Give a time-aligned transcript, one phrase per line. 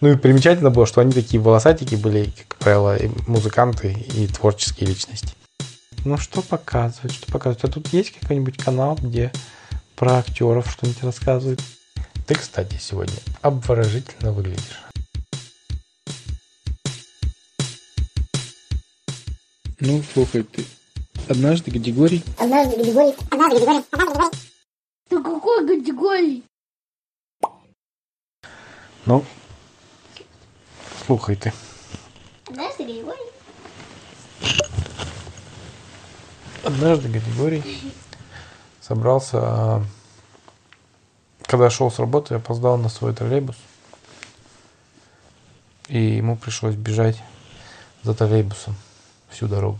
[0.00, 4.88] Ну и примечательно было, что они такие волосатики были, как правило, и музыканты и творческие
[4.88, 5.34] личности.
[6.04, 7.64] Ну что показывать, что показывать?
[7.64, 9.32] А тут есть какой-нибудь канал, где
[9.96, 11.60] про актеров что-нибудь рассказывают?
[12.28, 14.82] Ты, кстати, сегодня обворожительно выглядишь.
[19.80, 20.64] Ну, слухай, ты
[21.28, 22.22] однажды Гадигорий...
[22.36, 23.14] Однажды Гадигорий...
[23.30, 23.84] Однажды Гадигорий...
[23.90, 24.38] Однажды Гадигорий...
[25.08, 26.42] Ты какой категории?
[29.06, 29.24] Ну,
[31.08, 31.54] слухай ты.
[32.46, 33.32] Однажды Гадигорий...
[36.62, 37.94] Однажды Гадигорий
[38.82, 39.82] собрался, а,
[41.44, 43.56] когда шел с работы, опоздал на свой троллейбус.
[45.88, 47.22] И ему пришлось бежать
[48.02, 48.76] за троллейбусом
[49.30, 49.78] всю дорогу.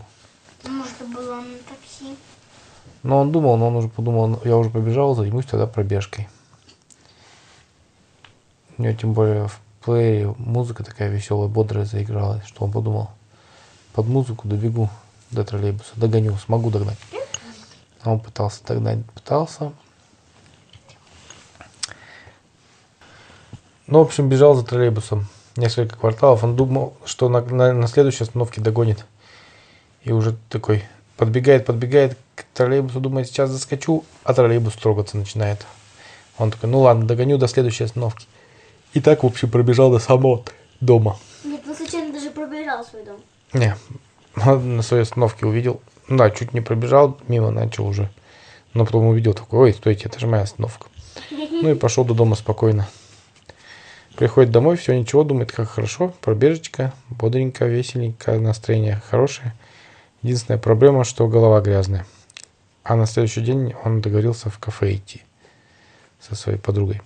[0.63, 2.17] Может, было на такси.
[3.03, 6.27] Но он думал, но он уже подумал, я уже побежал, займусь тогда пробежкой.
[8.79, 13.09] У него тем более в плеере музыка такая веселая, бодрая заигралась, что он подумал,
[13.93, 14.89] под музыку добегу
[15.31, 16.97] до троллейбуса, догоню, смогу догнать.
[18.01, 19.73] А он пытался догнать, пытался.
[23.87, 26.43] Ну, в общем, бежал за троллейбусом несколько кварталов.
[26.43, 29.05] Он думал, что на, на, на следующей остановке догонит.
[30.03, 30.83] И уже такой
[31.17, 35.65] подбегает, подбегает к троллейбусу, думает, сейчас заскочу, а троллейбус трогаться начинает.
[36.37, 38.27] Он такой, ну ладно, догоню до следующей остановки.
[38.93, 40.43] И так, в общем, пробежал до самого
[40.81, 41.17] дома.
[41.43, 43.17] Нет, он случайно даже пробежал свой дом.
[43.53, 43.75] Не,
[44.35, 45.81] на своей остановке увидел.
[46.07, 48.09] Да, чуть не пробежал, мимо начал уже.
[48.73, 50.87] Но потом увидел такой, ой, стойте, это же моя остановка.
[51.61, 52.87] Ну и пошел до дома спокойно.
[54.15, 59.53] Приходит домой, все ничего, думает, как хорошо, пробежечка, бодренько, веселенько, настроение хорошее.
[60.21, 62.05] Единственная проблема, что голова грязная.
[62.83, 65.21] А на следующий день он договорился в кафе идти
[66.19, 67.01] со своей подругой.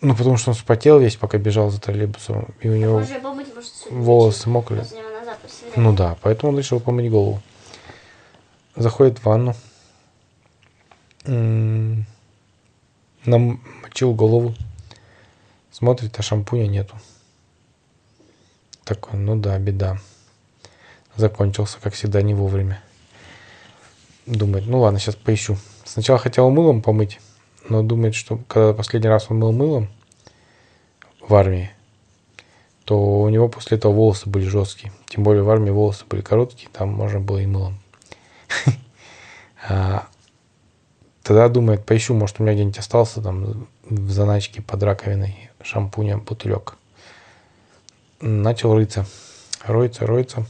[0.00, 4.48] Ну, потому что он вспотел весь, пока бежал за троллейбусом, и у него может, волосы
[4.48, 4.86] мокрые.
[5.74, 7.42] Ну да, поэтому он решил помыть голову.
[8.74, 9.54] Заходит в ванну.
[11.24, 12.06] М,
[13.24, 14.54] Намочил голову.
[15.72, 16.94] Смотрит, а шампуня нету.
[18.84, 19.98] Такой, ну да, беда.
[21.16, 22.80] Закончился, как всегда, не вовремя.
[24.26, 25.56] Думает, ну ладно, сейчас поищу.
[25.84, 27.20] Сначала хотел мылом помыть,
[27.68, 29.88] но думает, что когда последний раз он мыл мылом
[31.20, 31.70] в армии,
[32.84, 34.92] то у него после этого волосы были жесткие.
[35.06, 37.78] Тем более в армии волосы были короткие, там можно было и мылом.
[39.68, 40.06] А,
[41.26, 46.76] Тогда думает, поищу, может, у меня где-нибудь остался там в заначке под раковиной шампуня бутылек.
[48.20, 49.06] Начал рыться.
[49.64, 50.46] Роется, роется.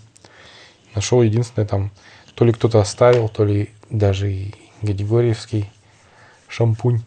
[0.94, 1.93] Нашел единственное там,
[2.34, 5.71] то ли кто-то оставил, то ли даже и Гадигорьевский
[6.56, 7.03] шампунь.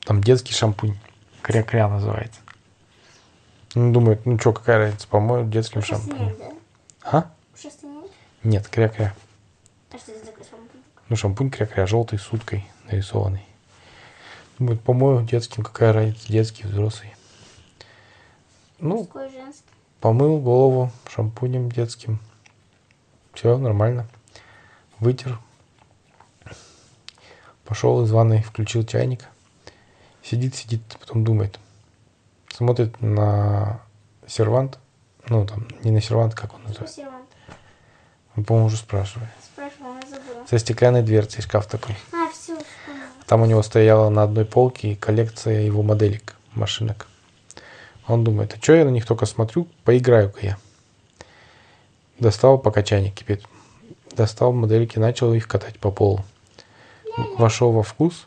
[0.00, 0.96] Там детский шампунь.
[1.42, 2.40] Кря-кря называется.
[3.74, 6.34] Ну, думает, ну что, какая разница, по-моему, детским шампунем.
[6.38, 6.52] да?
[7.02, 7.30] А?
[8.42, 8.66] Нет?
[8.68, 9.14] Кря-кря.
[9.90, 10.80] А что это такое шампунь?
[11.10, 13.44] Ну, шампунь кря-кря, желтый, с уткой нарисованный.
[14.58, 17.14] Думает, по-моему, детским, какая разница, детский, взрослый.
[18.78, 19.64] Ну, Мужской, женский.
[20.00, 22.18] помыл голову шампунем детским.
[23.34, 24.08] Все нормально.
[25.00, 25.38] Вытер.
[27.68, 29.26] Пошел из ванной, включил чайник.
[30.22, 31.60] Сидит, сидит, потом думает.
[32.48, 33.82] Смотрит на
[34.26, 34.78] сервант.
[35.28, 36.96] Ну, там, не на сервант, как он называется.
[36.96, 37.28] сервант?
[38.34, 39.28] Он, по-моему, уже спрашивает.
[39.44, 40.46] Спрашивала, я забыла.
[40.48, 41.94] Со стеклянной дверцей шкаф такой.
[42.10, 42.56] А, все.
[43.26, 47.06] Там у него стояла на одной полке коллекция его моделек, машинок.
[48.06, 50.58] Он думает, а что я на них только смотрю, поиграю-ка я.
[52.18, 53.44] Достал, пока чайник кипит.
[54.16, 56.24] Достал модельки, начал их катать по полу.
[57.36, 58.26] Вошел во вкус,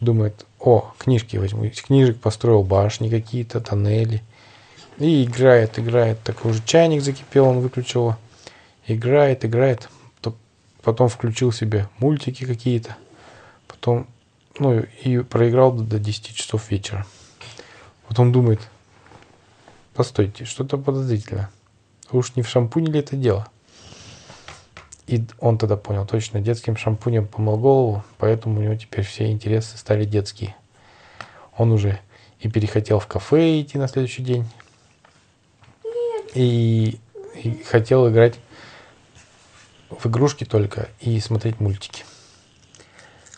[0.00, 1.64] думает, о, книжки возьму.
[1.64, 4.22] Из книжек построил башни какие-то, тоннели.
[4.98, 6.18] И играет, играет.
[6.22, 8.16] Так уже чайник закипел, он выключил.
[8.86, 9.88] Играет, играет.
[10.20, 10.36] То-
[10.82, 12.96] Потом включил себе мультики какие-то.
[13.66, 14.06] Потом,
[14.58, 17.06] ну, и проиграл до 10 часов вечера.
[18.08, 18.60] Потом думает,
[19.94, 21.50] постойте, что-то подозрительно.
[22.10, 23.48] Уж не в шампуне ли это дело?
[25.12, 29.76] И он тогда понял, точно, детским шампунем помыл голову, поэтому у него теперь все интересы
[29.76, 30.56] стали детские.
[31.58, 32.00] Он уже
[32.40, 34.46] и перехотел в кафе идти на следующий день.
[36.32, 36.98] И,
[37.34, 38.38] и хотел играть
[39.90, 42.06] в игрушки только и смотреть мультики.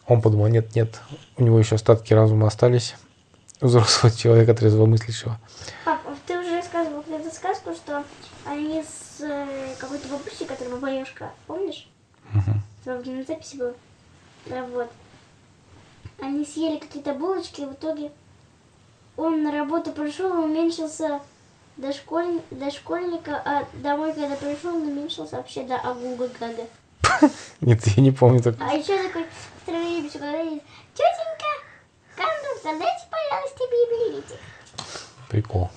[0.07, 1.01] Он подумал, нет, нет,
[1.37, 2.95] у него еще остатки разума остались.
[3.61, 5.41] Взрослого человека трезвомыслящего.
[5.87, 8.05] А ты уже рассказывал эту сказку, что
[8.55, 11.89] они с э, какой-то бабусей, которая бабаешка, помнишь?
[12.35, 13.01] Угу.
[13.01, 13.75] В записи было.
[14.47, 14.91] Да, вот.
[16.21, 18.11] Они съели какие-то булочки, и в итоге...
[19.17, 21.21] Он на работу пришел, уменьшился
[21.77, 22.41] до, школь...
[22.51, 26.67] до школьника, а домой, когда пришел, он уменьшился вообще до агуга гага.
[27.61, 28.69] Нет, я не помню такого.
[28.69, 29.27] А еще такой
[29.67, 30.63] троллейбус говорит,
[30.95, 31.47] тетенька,
[32.17, 34.41] кондуктор, дайте, пожалуйста, библиотек.
[35.29, 35.71] Прикол.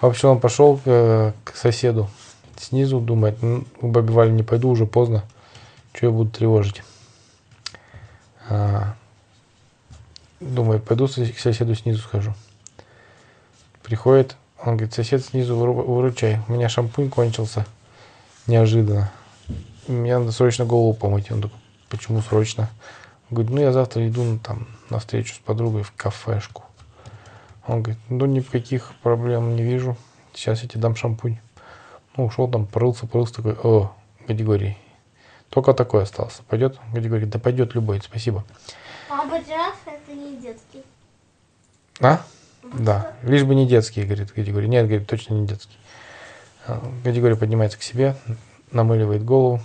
[0.00, 2.10] В общем, он пошел э, к соседу
[2.56, 5.24] снизу, думает, «Ну, Вали не пойду, уже поздно.
[5.92, 6.82] Что я буду тревожить?
[8.48, 8.94] А,
[10.40, 12.34] думает, пойду к соседу снизу схожу.
[13.82, 17.66] Приходит, он говорит, сосед снизу, выру- выручай, у меня шампунь кончился.
[18.46, 19.12] Неожиданно.
[19.86, 21.30] Мне надо срочно голову помыть.
[21.30, 22.70] Он такой, почему срочно?
[23.30, 26.64] Он говорит, ну я завтра иду ну, там на встречу с подругой в кафешку.
[27.66, 29.96] Он говорит, ну никаких проблем не вижу.
[30.34, 31.38] Сейчас я тебе дам шампунь.
[32.16, 33.92] Ну, ушел там, порылся, порылся, такой, о,
[34.26, 34.76] Гадигорий.
[35.48, 36.42] Только такой остался.
[36.44, 36.78] Пойдет?
[36.92, 38.44] Гадигорий, да пойдет любой, спасибо.
[39.08, 40.82] А батяф это не детский.
[42.00, 42.22] А?
[42.62, 43.12] Да.
[43.22, 44.68] Лишь бы не детский, говорит Гадигорий.
[44.68, 45.76] Нет, говорит, точно не детский.
[46.66, 48.16] А, Гадигорий поднимается к себе,
[48.70, 49.60] намыливает голову.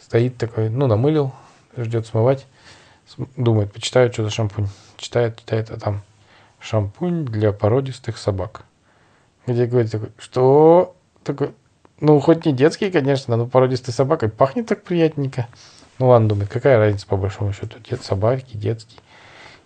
[0.00, 1.32] Стоит такой, ну, намылил,
[1.76, 2.46] ждет смывать.
[3.08, 4.68] См- Думает, почитаю, что за шампунь.
[4.96, 6.02] Читает, читает, а там
[6.60, 8.64] шампунь для породистых собак.
[9.46, 10.96] Гадигорий такой, что?
[11.24, 11.54] Такой,
[12.00, 15.48] ну, хоть не детский, конечно, но породистой собакой пахнет так приятненько.
[15.98, 18.98] Ну, ладно, думает, какая разница по большому счету, дет, собаки, детский.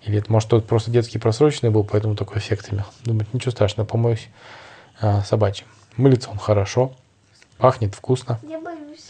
[0.02, 2.86] Или это, может, тот просто детский просроченный был, поэтому такой эффект имел.
[3.04, 4.28] Думает, ничего страшного, помоюсь
[5.00, 5.66] а, собачьим.
[5.96, 6.94] Мылится он хорошо,
[7.58, 8.40] пахнет вкусно.
[8.42, 9.04] Я боюсь.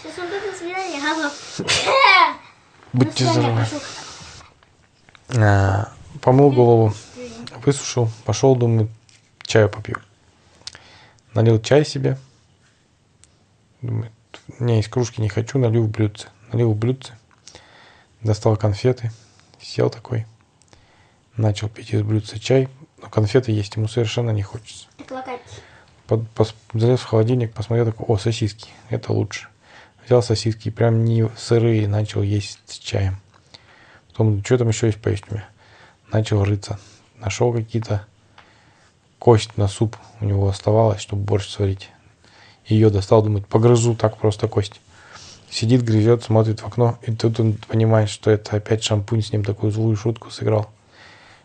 [0.00, 1.00] Сейчас он будет на свидание.
[2.92, 3.66] Будьте здоровы.
[6.20, 6.94] Помыл голову,
[7.64, 8.88] высушил, пошел, думаю,
[9.42, 9.98] чаю попью.
[11.34, 12.18] Налил чай себе.
[13.82, 14.10] Думаю,
[14.58, 16.28] не, из кружки не хочу, налил в блюдце.
[16.52, 17.12] Налил в блюдце,
[18.22, 19.12] достал конфеты,
[19.60, 20.26] сел такой,
[21.36, 22.68] начал пить из блюдца чай,
[23.00, 24.86] но конфеты есть ему совершенно не хочется.
[26.08, 29.46] Под- пос- залез в холодильник, посмотрел такой, о, сосиски, это лучше.
[30.04, 33.20] Взял сосиски, прям не сырые, начал есть с чаем.
[34.08, 35.48] Потом, что там еще есть поесть у меня?
[36.12, 36.78] Начал рыться.
[37.18, 38.06] Нашел какие-то
[39.18, 41.90] кость на суп у него оставалось, чтобы борщ сварить.
[42.66, 44.80] Ее достал, думает, погрызу так просто кость.
[45.50, 49.44] Сидит, грызет, смотрит в окно, и тут он понимает, что это опять шампунь с ним
[49.44, 50.68] такую злую шутку сыграл.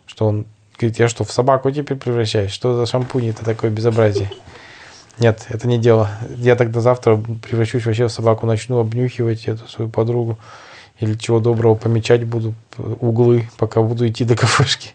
[0.06, 0.46] Что он
[0.78, 2.52] говорит, я что, в собаку теперь превращаюсь?
[2.52, 4.32] Что за шампунь это такое безобразие?
[5.18, 6.12] Нет, это не дело.
[6.38, 10.38] Я тогда завтра превращусь вообще в собаку, начну обнюхивать эту свою подругу.
[11.00, 14.94] Или чего доброго помечать буду углы, пока буду идти до кафешки.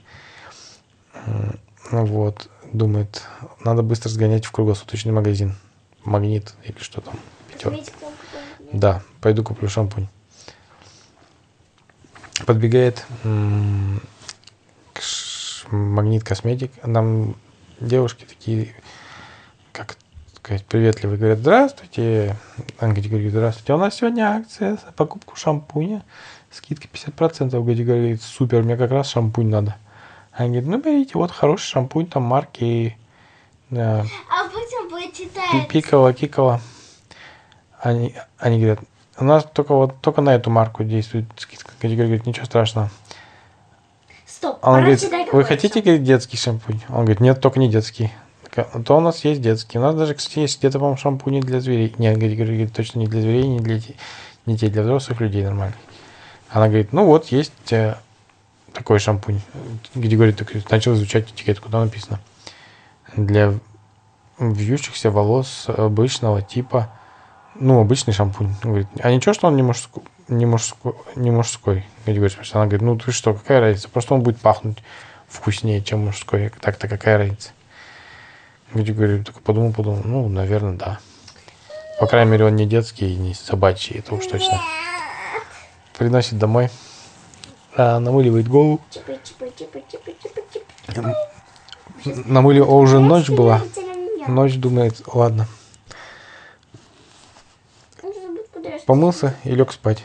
[1.90, 3.22] Вот, думает,
[3.64, 5.56] надо быстро сгонять в круглосуточный магазин.
[6.04, 7.18] Магнит или что там.
[7.52, 7.82] Пятерка.
[8.72, 10.08] Да, пойду куплю шампунь.
[12.46, 13.04] Подбегает
[15.70, 16.72] магнит косметик.
[16.82, 17.36] Нам
[17.80, 18.74] девушки такие,
[20.50, 22.34] сказать, приветливые, говорят, здравствуйте.
[22.80, 23.72] Ангель говорит, здравствуйте.
[23.72, 26.02] А у нас сегодня акция за покупку шампуня.
[26.50, 27.64] Скидка 50%.
[27.64, 29.76] Гади говорит, супер, мне как раз шампунь надо.
[30.32, 32.96] Они говорят, ну берите, вот хороший шампунь, там марки
[33.70, 34.04] э, А
[34.44, 35.68] потом читать.
[35.68, 36.60] Пикала, кикала.
[37.80, 38.80] Они, они говорят,
[39.18, 41.70] у нас только вот только на эту марку действует скидка.
[41.78, 42.90] Категория говорит, ничего страшного.
[44.26, 44.58] Стоп.
[44.62, 46.80] А он пора говорит, вы хотите говорит, детский шампунь?
[46.88, 48.10] Он говорит, нет, только не детский.
[48.50, 49.78] Такая, То у нас есть детский.
[49.78, 51.94] У нас даже, кстати, есть где-то, по-моему, шампуни для зверей.
[51.98, 53.96] Нет, говорит, говорит, точно не для зверей, не для детей,
[54.46, 55.76] не для взрослых людей нормальный.
[56.48, 57.96] Она говорит, ну вот, есть э,
[58.72, 59.40] такой шампунь.
[59.94, 62.20] Где говорит, так, начал изучать этикетку, там написано.
[63.16, 63.54] Для
[64.38, 66.90] вьющихся волос обычного типа,
[67.54, 68.54] ну, обычный шампунь.
[68.62, 71.84] Говорит, а ничего, что он не мужской, не мужской, не мужской?
[72.06, 72.62] Я говорю, «Спрашиваю».
[72.62, 73.88] Она говорит, ну ты что, какая разница?
[73.88, 74.78] Просто он будет пахнуть
[75.28, 76.50] вкуснее, чем мужской.
[76.60, 77.50] Так-то какая разница?
[78.74, 81.00] Я говорю, только подумал, подумал, ну, наверное, да.
[81.98, 84.60] По крайней мере, он не детский и не собачий, это уж точно.
[85.98, 86.70] Приносит домой,
[87.76, 88.80] а, намыливает голову.
[92.04, 93.60] Намылив, а уже ночь была.
[94.28, 95.48] Ночь думает, ладно,
[98.86, 100.04] помылся и лег спать.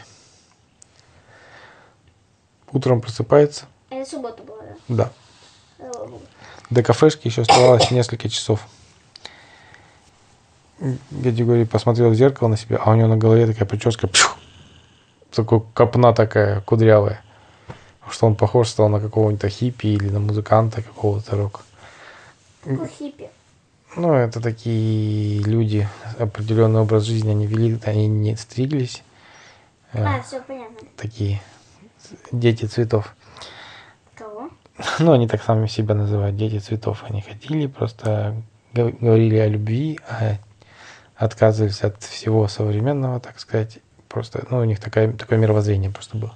[2.71, 5.05] Утром просыпается, Это суббота была, да?
[5.05, 5.11] да.
[6.69, 8.67] До кафешки еще оставалось несколько часов.
[11.11, 14.29] Гадигорий посмотрел в зеркало на себя, а у него на голове такая прическа, пшу,
[15.33, 17.21] такой копна такая кудрявая.
[18.09, 21.61] Что он похож стал на какого-нибудь хиппи или на музыканта какого-то рока.
[22.63, 23.29] Какой хиппи.
[23.95, 25.87] Ну, это такие люди,
[26.19, 29.03] определенный образ жизни они вели, они не стриглись.
[29.93, 30.77] А, все понятно.
[30.97, 31.41] такие
[32.31, 33.15] дети цветов.
[34.99, 37.03] Ну, они так сами себя называют, дети цветов.
[37.07, 38.35] Они ходили, просто
[38.73, 40.37] гов- говорили о любви, а
[41.15, 43.79] отказывались от всего современного, так сказать.
[44.09, 46.35] Просто, ну, у них такая, такое мировоззрение просто было.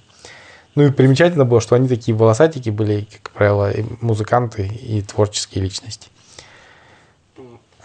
[0.75, 5.63] Ну и примечательно было, что они такие волосатики были, как правило, и музыканты и творческие
[5.63, 6.09] личности.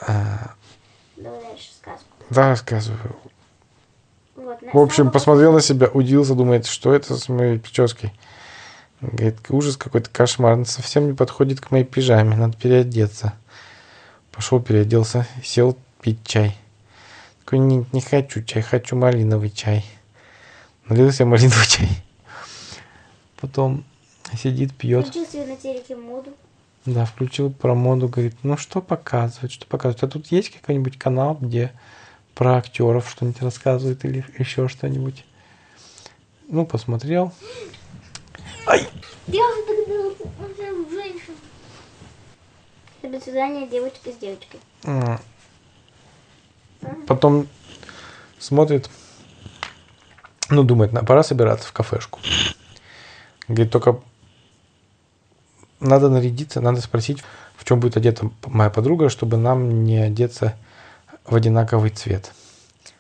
[0.07, 0.55] А,
[1.17, 2.05] сказку.
[2.31, 3.17] да, рассказываю.
[4.37, 8.13] Вот, В общем, посмотрел на себя, удивился, думает, что это с моей прической.
[9.13, 13.35] Говорит, ужас какой-то, кошмар, она совсем не подходит к моей пижаме, надо переодеться.
[14.33, 16.57] Пошел, переоделся, сел пить чай.
[17.45, 19.85] Такой, не, не хочу чай, хочу малиновый чай.
[20.89, 21.89] Налил себе малиновый чай.
[23.41, 23.85] Потом
[24.37, 25.07] сидит, пьет.
[25.07, 26.31] Включил себе на телеке моду.
[26.87, 30.03] Да, включил про моду, говорит, ну что показывать, что показывать.
[30.03, 31.73] А тут есть какой-нибудь канал, где
[32.35, 35.25] про актеров что-нибудь рассказывают или еще что-нибудь.
[36.49, 37.33] Ну, посмотрел.
[39.27, 41.37] Я догадался, он прям женщина.
[43.03, 44.61] Это свидание девочки с девочкой.
[47.07, 47.47] Потом
[48.39, 48.91] смотрит,
[50.51, 52.21] ну, думает, пора собираться в кафешку.
[53.49, 54.01] Говорит, только
[55.81, 57.23] надо нарядиться, надо спросить,
[57.57, 60.57] в чем будет одета моя подруга, чтобы нам не одеться
[61.25, 62.33] в одинаковый цвет.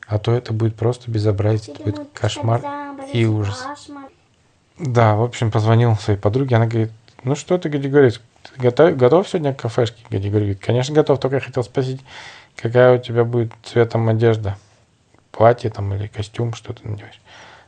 [0.06, 2.62] А то это будет просто безобразие, это будет кошмар
[3.12, 3.62] и ужас.
[3.62, 4.03] Кошмар.
[4.78, 6.90] Да, в общем, позвонил своей подруге, она говорит,
[7.22, 10.04] ну что ты, Григорий, ты готов, готов сегодня к кафешке?
[10.10, 12.00] Григорий говорит, конечно, готов, только я хотел спросить,
[12.56, 14.56] какая у тебя будет цветом одежда?
[15.30, 17.20] Платье там или костюм, что ты надеваешь?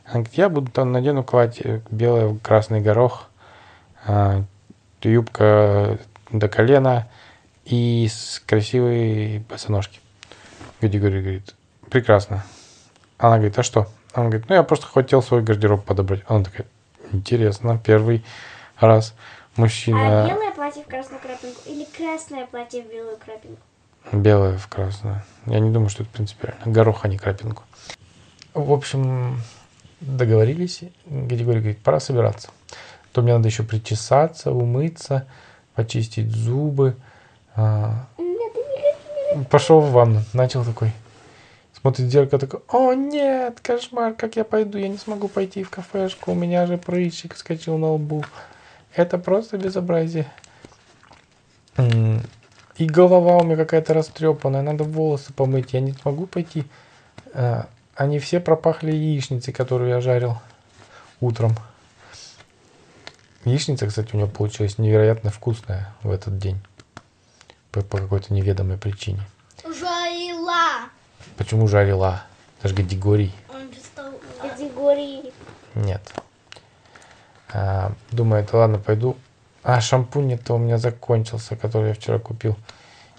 [0.05, 3.27] Она говорит, я буду там надену платье белое, красный горох,
[4.05, 4.43] а,
[5.01, 5.99] юбка
[6.29, 7.07] до колена
[7.65, 9.99] и с красивые босоножки.
[10.81, 11.55] Григорий говорит,
[11.89, 12.43] прекрасно.
[13.17, 13.87] Она говорит, а что?
[14.13, 16.23] Он говорит, ну я просто хотел свой гардероб подобрать.
[16.27, 16.67] Она такая,
[17.11, 18.23] интересно, первый
[18.79, 19.13] раз
[19.55, 23.61] А мужчина белое платье в красную крапинку или красное платье в белую крапинку?
[24.11, 25.21] белое в красную.
[25.45, 26.59] Я не думаю, что это принципиально.
[26.65, 27.63] Горох, а не крапинку.
[28.53, 29.41] В общем,
[29.99, 30.81] договорились.
[31.05, 32.49] Григорий говорит, пора собираться.
[33.11, 35.27] То мне надо еще причесаться, умыться,
[35.75, 36.95] почистить зубы.
[37.55, 38.05] А.
[39.49, 40.91] Пошел в ванну, начал такой.
[41.79, 45.69] Смотрит в зеркало такой, о нет, кошмар, как я пойду, я не смогу пойти в
[45.69, 48.25] кафешку, у меня же прыщик скачал на лбу.
[48.95, 50.27] Это просто безобразие.
[51.77, 56.65] И голова у меня какая-то растрепанная, надо волосы помыть, я не смогу пойти.
[57.33, 60.37] А, Они все пропахли яичницей, которую я жарил
[61.19, 61.55] утром.
[63.45, 66.59] Яичница, кстати, у него получилась невероятно вкусная в этот день.
[67.71, 69.21] По, по какой-то неведомой причине.
[71.37, 72.23] Почему жарила?
[72.59, 73.33] Это же Гадигорий.
[73.53, 74.11] Он же стал...
[74.41, 75.31] Категории.
[75.75, 76.01] Нет.
[77.53, 79.15] А, думает, ладно, пойду.
[79.63, 82.57] А, шампунь это у меня закончился, который я вчера купил.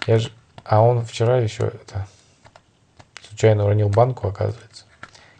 [0.05, 0.31] Я же...
[0.65, 2.07] А он вчера еще это...
[3.27, 4.83] Случайно уронил банку, оказывается,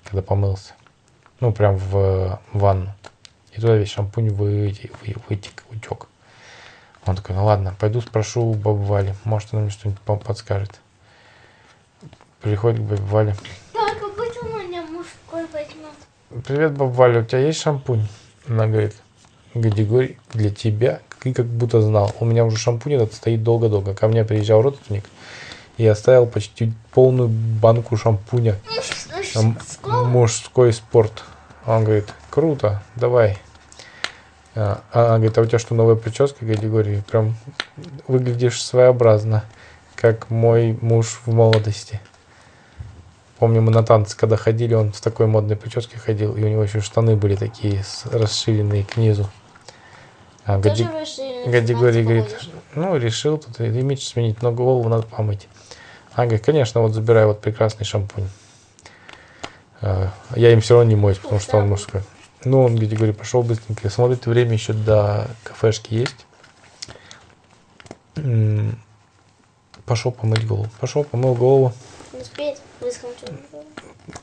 [0.06, 0.74] когда помылся.
[1.42, 2.94] Ну, прям в ванну.
[3.52, 6.08] И туда весь шампунь выте- вы- вытек, утек.
[7.06, 9.16] Он такой, ну ладно, пойду спрошу у бабы Вали.
[9.24, 10.80] Может, она мне что-нибудь по- подскажет.
[12.42, 13.36] Приходит к бабе Вале.
[13.74, 16.46] Только почему меня мужской возьмет?
[16.46, 18.08] Привет, баба Валя, у тебя есть шампунь?
[18.48, 18.96] Она говорит,
[19.54, 22.16] Гадигорий, для тебя, ты как будто знал.
[22.20, 23.94] У меня уже шампунь этот стоит долго-долго.
[23.94, 25.04] Ко мне приезжал родственник
[25.78, 28.56] и оставил почти полную банку шампуня.
[29.84, 31.24] Мужской спорт.
[31.66, 33.38] Он говорит, круто, давай.
[34.56, 37.02] А, Она говорит, а у тебя что, новая прическа, Гадигорий?
[37.04, 37.36] Прям
[38.08, 39.44] выглядишь своеобразно,
[39.96, 42.00] как мой муж в молодости.
[43.40, 46.64] Помню, мы на танцы, когда ходили, он в такой модной прическе ходил, и у него
[46.64, 49.30] еще штаны были такие расширенные к низу.
[50.46, 50.84] А Гади-
[51.46, 55.48] Гадигорий 16 говорит, ну, решил тут имидж сменить, но голову надо помыть.
[56.14, 58.28] А говорит, конечно, вот забирай вот прекрасный шампунь.
[59.82, 62.02] А, Я им все равно не моюсь, потому что он мужской.
[62.44, 63.90] Ну, он, Гадигорий, пошел быстренько.
[63.90, 66.26] Смотрит, время еще до кафешки есть.
[69.86, 70.68] Пошел помыть голову.
[70.82, 71.74] Пошел, помыл голову.
[72.12, 72.60] Не успеет.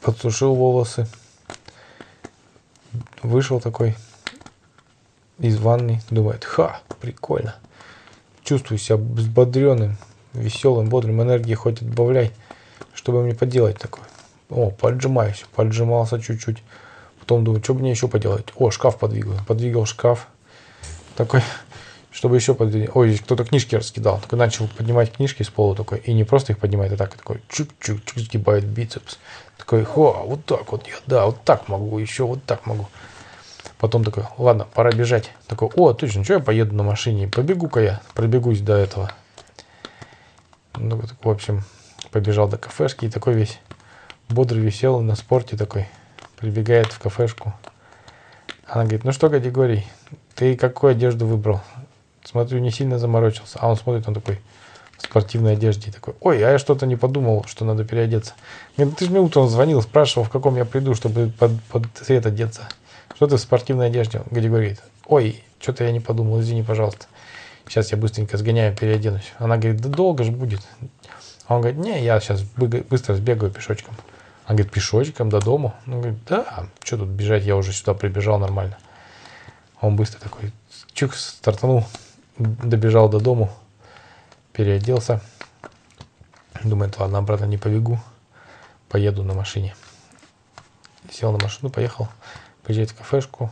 [0.03, 1.07] Подсушил волосы,
[3.23, 3.97] вышел такой
[5.39, 7.57] из ванной, думает, ха, прикольно.
[8.43, 9.97] Чувствую себя взбодренным,
[10.33, 12.33] веселым, бодрым, энергии хоть отбавляй,
[12.95, 14.05] чтобы мне поделать такое.
[14.49, 16.63] О, поджимаюсь, поджимался чуть-чуть.
[17.21, 18.47] Потом думаю, что мне еще поделать?
[18.57, 19.41] О, шкаф подвигаю.
[19.47, 20.29] Подвигал шкаф.
[21.17, 21.43] Такой,
[22.17, 22.97] чтобы еще подвигать.
[22.97, 24.19] Ой, кто-то книжки раскидал.
[24.19, 25.99] Такой начал поднимать книжки с пола такой.
[25.99, 29.19] И не просто их поднимает, а так и такой чук-чук-чук сгибает бицепс.
[29.59, 32.89] Такой, хо, вот так вот я, да, вот так могу, еще вот так могу.
[33.77, 35.31] Потом такой, ладно, пора бежать.
[35.47, 37.29] Такой, о, точно, что я поеду на машине?
[37.29, 39.13] Побегу-ка я, пробегусь до этого.
[40.75, 41.65] Ну, вот, в общем,
[42.13, 43.61] побежал до кафешки и такой весь
[44.31, 45.87] бодрый, веселый, на спорте такой.
[46.39, 47.53] Прибегает в кафешку.
[48.65, 49.87] Она говорит, ну что, категорий,
[50.35, 51.61] ты какую одежду выбрал?
[52.27, 53.59] Смотрю, не сильно заморочился.
[53.61, 54.41] А он смотрит, он такой
[54.99, 55.91] в спортивной одежде.
[55.91, 58.35] И такой, ой, а я что-то не подумал, что надо переодеться.
[58.77, 62.27] Говорит, ты же мне утром звонил, спрашивал, в каком я приду, чтобы под, под цвет
[62.27, 62.69] одеться.
[63.15, 64.23] Что ты в спортивной одежде?
[64.31, 67.07] Гади говорит, ой, что-то я не подумал, извини, пожалуйста.
[67.69, 69.33] Сейчас я быстренько сгоняю, переоденусь.
[69.39, 70.61] Она говорит, да долго же будет.
[71.47, 73.95] А он говорит, не, я сейчас быстро сбегаю пешочком.
[74.45, 75.75] Она говорит, пешочком до дому?
[75.87, 78.79] Он говорит, да, что тут бежать, я уже сюда прибежал нормально.
[79.81, 80.53] Он быстро такой,
[80.93, 81.85] чук, стартанул,
[82.39, 83.51] добежал до дому,
[84.53, 85.21] переоделся.
[86.65, 87.99] Думает, ладно, обратно не побегу,
[88.89, 89.75] поеду на машине.
[91.11, 92.09] Сел на машину, поехал,
[92.63, 93.51] приезжает в кафешку.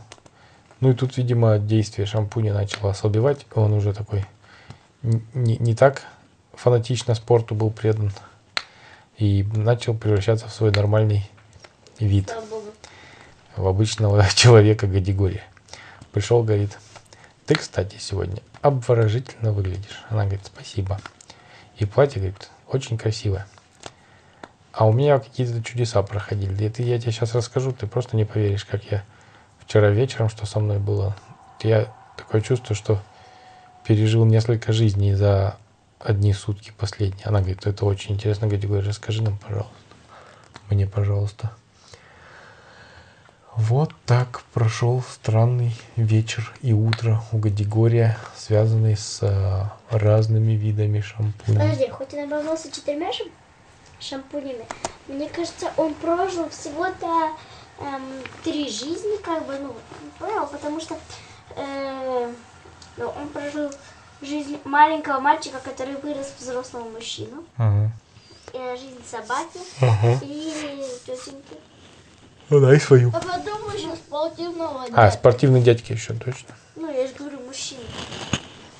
[0.81, 3.45] Ну и тут, видимо, действие шампуня начало ослабевать.
[3.53, 4.25] Он уже такой
[5.01, 6.03] не, не так
[6.53, 8.11] фанатично спорту был предан
[9.17, 11.29] и начал превращаться в свой нормальный
[11.99, 12.35] вид.
[13.55, 15.41] В обычного человека категории.
[16.11, 16.77] Пришел, говорит,
[17.45, 20.01] ты, кстати, сегодня обворожительно выглядишь.
[20.09, 20.99] Она говорит, спасибо.
[21.77, 23.45] И платье, говорит, очень красивое.
[24.71, 26.65] А у меня какие-то чудеса проходили.
[26.65, 29.03] Это я тебе сейчас расскажу, ты просто не поверишь, как я
[29.59, 31.15] вчера вечером, что со мной было.
[31.61, 32.99] Я такое чувство, что
[33.85, 35.57] пережил несколько жизней за
[35.99, 37.25] одни сутки последние.
[37.25, 38.47] Она говорит, это очень интересно.
[38.47, 39.73] Говорит, расскажи нам, пожалуйста.
[40.69, 41.51] Мне, пожалуйста.
[43.57, 51.59] Вот так прошел странный вечер и утро у Гадигория, связанный с э, разными видами шампуней.
[51.61, 53.31] Подожди, хоть он обмазался четырьмя шам-
[54.01, 54.65] шампунями,
[55.07, 57.29] мне кажется, он прожил всего-то
[57.79, 58.03] эм,
[58.43, 59.73] три жизни, как бы, ну,
[60.19, 60.97] понял, потому что
[61.55, 62.33] э,
[62.97, 63.71] ну, он прожил
[64.21, 67.89] жизнь маленького мальчика, который вырос в взрослого мужчину, Ага.
[68.53, 70.19] э, жизнь собаки Ага.
[70.23, 71.55] и тетеньки.
[72.49, 73.09] Ну, дай свою.
[73.09, 75.11] А потом еще спортивного А, дядя.
[75.11, 76.55] спортивный дядьки еще, точно.
[76.75, 77.81] Ну, я же говорю, мужчина.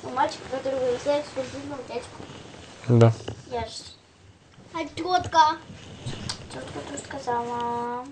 [0.04, 2.22] Ну, мальчик, который вырастает спортивного дядьку.
[2.88, 3.12] Да.
[3.52, 3.84] Я же
[4.74, 5.58] А тетка?
[6.54, 8.06] тетка тут сказала.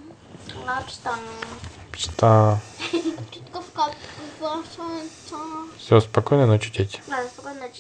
[0.65, 1.15] Лапста.
[1.95, 2.59] Что?
[3.31, 3.93] Тетка в кап...
[4.39, 6.99] в- в- Все, спокойной ночи, дети.
[7.07, 7.71] Ладно, спокойной ночи.